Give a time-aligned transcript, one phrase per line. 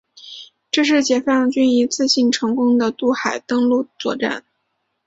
[0.71, 4.43] 这是解放军一次成功的渡海登陆作战。